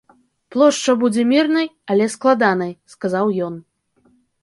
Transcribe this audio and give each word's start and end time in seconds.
Плошча 0.55 0.95
будзе 1.03 1.27
мірнай, 1.33 1.69
але 1.91 2.09
складанай, 2.17 2.75
сказаў 2.97 3.25
ён. 3.51 3.65